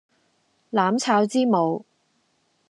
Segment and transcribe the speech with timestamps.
[0.71, 1.85] 攬抄之母